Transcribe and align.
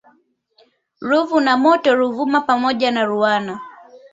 Ruvu 1.01 1.39
na 1.39 1.57
mto 1.57 1.95
Ruvuma 1.95 2.41
pamoja 2.41 2.91
na 2.91 3.03
Ruwana 3.05 3.59